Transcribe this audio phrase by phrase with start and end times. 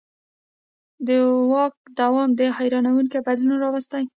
[1.07, 1.09] د
[1.51, 4.03] واک دوام دا حیرانوونکی بدلون راوستی.